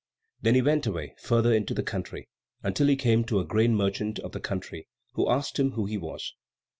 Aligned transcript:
Then 0.41 0.55
he 0.55 0.63
went 0.63 0.87
away 0.87 1.13
further 1.19 1.53
into 1.53 1.75
the 1.75 1.83
country, 1.83 2.27
until 2.63 2.87
he 2.87 2.95
came 2.95 3.23
to 3.25 3.37
a 3.39 3.45
grain 3.45 3.75
merchant 3.75 4.17
of 4.21 4.31
the 4.31 4.39
country, 4.39 4.87
who 5.13 5.29
asked 5.29 5.59
him 5.59 5.73
who 5.73 5.85
he 5.85 5.99
was. 5.99 6.33